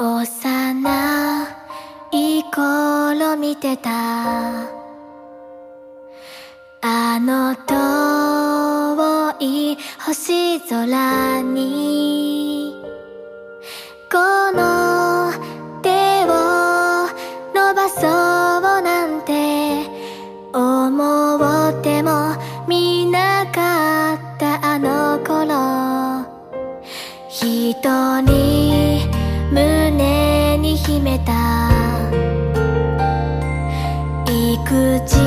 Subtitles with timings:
[0.00, 1.48] 幼
[2.12, 3.90] い頃見てた。
[6.80, 12.74] あの遠い星空に
[14.10, 15.32] この
[15.82, 17.08] 手を
[17.52, 19.98] 伸ばそうなんて。
[20.54, 22.34] 思っても
[22.66, 26.26] 見なかったあの頃。
[27.28, 28.37] 人に
[31.24, 31.70] た。
[34.30, 35.17] いくつ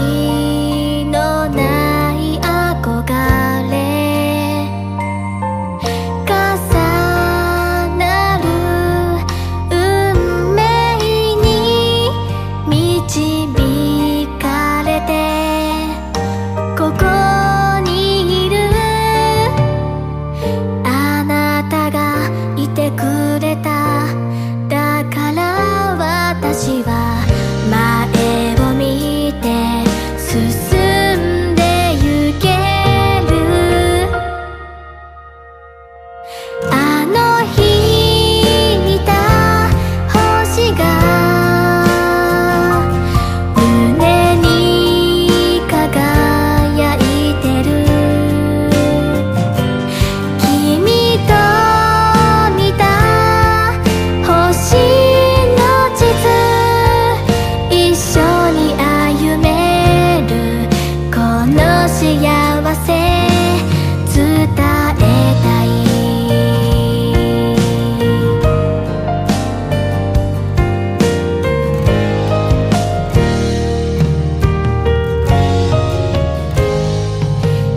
[62.74, 65.68] 伝えたい。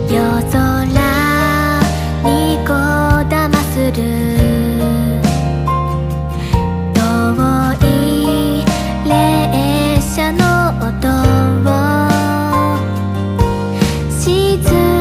[0.09, 0.15] 夜
[0.49, 0.63] 空
[2.23, 2.29] に
[2.65, 2.69] こ
[3.29, 3.95] だまする。
[6.93, 6.99] 遠
[7.81, 8.63] い
[9.05, 10.43] 列車の
[10.79, 10.87] 音
[11.65, 11.69] を
[14.09, 14.94] 静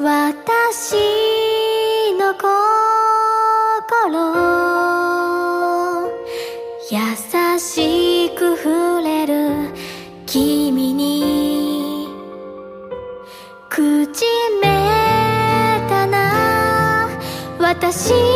[0.00, 0.94] 私
[2.16, 2.46] の心。
[6.88, 9.70] 優しく触れる
[10.24, 12.06] 君に。
[13.68, 14.24] 口
[14.62, 17.08] めたな。
[17.58, 18.27] 私